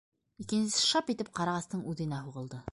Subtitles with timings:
[0.45, 2.67] Икенсеһе шап итеп ҡарағастың үҙенә һуғылды.